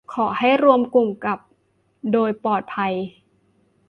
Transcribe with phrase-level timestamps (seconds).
[0.13, 1.39] ขอให้รวมกลุ่มกลับ
[2.11, 2.93] โดยปลอดภัย